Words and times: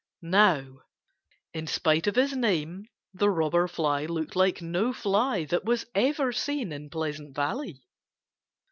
Now, 0.23 0.79
in 1.53 1.67
spite 1.67 2.07
of 2.07 2.15
his 2.15 2.35
name 2.35 2.87
the 3.13 3.29
Robber 3.29 3.67
Fly 3.67 4.07
looked 4.07 4.35
like 4.35 4.59
no 4.59 4.93
fly 4.93 5.45
that 5.45 5.63
was 5.63 5.85
ever 5.93 6.31
seen 6.31 6.71
in 6.71 6.89
Pleasant 6.89 7.35
Valley. 7.35 7.83